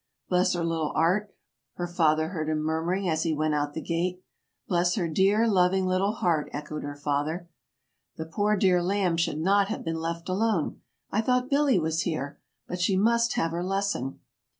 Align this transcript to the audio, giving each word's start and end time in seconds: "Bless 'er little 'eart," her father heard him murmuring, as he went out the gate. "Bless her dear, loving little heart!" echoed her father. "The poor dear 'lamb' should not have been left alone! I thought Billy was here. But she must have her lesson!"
"Bless 0.29 0.55
'er 0.55 0.63
little 0.63 0.91
'eart," 0.95 1.31
her 1.75 1.85
father 1.85 2.29
heard 2.29 2.49
him 2.49 2.63
murmuring, 2.63 3.07
as 3.07 3.21
he 3.21 3.35
went 3.35 3.53
out 3.53 3.75
the 3.75 3.81
gate. 3.83 4.23
"Bless 4.67 4.95
her 4.95 5.07
dear, 5.07 5.47
loving 5.47 5.85
little 5.85 6.13
heart!" 6.13 6.49
echoed 6.51 6.81
her 6.81 6.95
father. 6.95 7.47
"The 8.15 8.25
poor 8.25 8.55
dear 8.57 8.81
'lamb' 8.81 9.17
should 9.17 9.37
not 9.39 9.67
have 9.67 9.85
been 9.85 9.99
left 10.01 10.27
alone! 10.27 10.81
I 11.11 11.21
thought 11.21 11.51
Billy 11.51 11.77
was 11.77 12.01
here. 12.01 12.39
But 12.67 12.81
she 12.81 12.97
must 12.97 13.33
have 13.33 13.51
her 13.51 13.63
lesson!" 13.63 14.19